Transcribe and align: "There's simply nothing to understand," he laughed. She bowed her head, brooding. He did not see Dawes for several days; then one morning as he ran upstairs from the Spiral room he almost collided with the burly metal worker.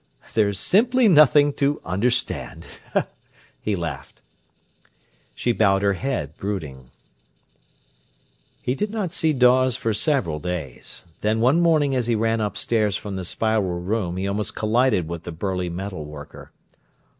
"There's 0.33 0.59
simply 0.59 1.07
nothing 1.07 1.53
to 1.61 1.79
understand," 1.85 2.65
he 3.61 3.75
laughed. 3.75 4.23
She 5.35 5.51
bowed 5.51 5.83
her 5.83 5.93
head, 5.93 6.35
brooding. 6.37 6.89
He 8.63 8.73
did 8.73 8.89
not 8.89 9.13
see 9.13 9.31
Dawes 9.31 9.77
for 9.77 9.93
several 9.93 10.39
days; 10.39 11.05
then 11.19 11.39
one 11.39 11.61
morning 11.61 11.93
as 11.93 12.07
he 12.07 12.15
ran 12.15 12.41
upstairs 12.41 12.97
from 12.97 13.15
the 13.15 13.23
Spiral 13.23 13.79
room 13.79 14.17
he 14.17 14.27
almost 14.27 14.55
collided 14.55 15.07
with 15.07 15.21
the 15.21 15.31
burly 15.31 15.69
metal 15.69 16.03
worker. 16.03 16.49